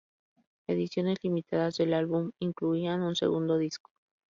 Ediciones 0.67 1.23
limitadas 1.23 1.77
del 1.77 1.93
álbum 1.93 2.31
incluían 2.39 3.03
un 3.03 3.15
segundo 3.15 3.59
disco. 3.59 3.91